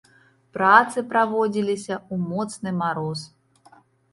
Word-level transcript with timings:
Працы 0.55 1.03
праводзіліся 1.11 1.95
ў 2.13 2.33
моцны 2.33 2.69
мароз. 2.81 3.19